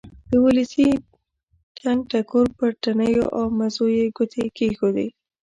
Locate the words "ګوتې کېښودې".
4.17-5.07